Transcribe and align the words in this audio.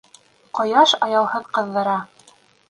Ҡояш 0.59 0.93
аяуһыҙ 1.09 1.45
ҡыҙҙыра. 1.59 1.95